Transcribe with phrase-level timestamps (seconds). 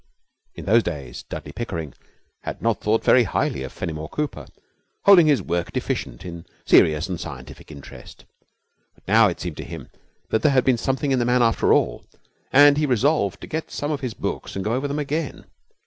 [0.55, 1.93] In those days Dudley Pickering
[2.39, 4.47] had not thought very highly of Fenimore Cooper,
[5.03, 8.25] holding his work deficient in serious and scientific interest;
[8.95, 9.91] but now it seemed to him
[10.29, 12.03] that there had been something in the man after all,
[12.51, 15.45] and he resolved to get some of his books and go over them again.